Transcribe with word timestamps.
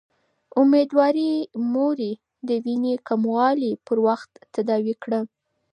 اميدوارې 0.59 1.31
مورې، 1.73 2.11
د 2.47 2.49
وينې 2.63 2.93
کموالی 3.07 3.71
پر 3.85 3.97
وخت 4.07 4.31
تداوي 4.55 4.95
کړه 5.03 5.19